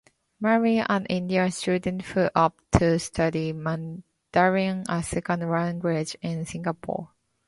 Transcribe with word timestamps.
Malay 0.39 0.83
and 0.89 1.05
Indian 1.11 1.51
students 1.51 2.07
who 2.09 2.27
opt 2.35 2.71
to 2.71 2.97
study 2.97 3.53
Mandarin 3.53 4.83
as 4.89 5.07
second 5.09 5.47
Language 5.47 6.15
in 6.23 6.43
Singapore. 6.43 7.11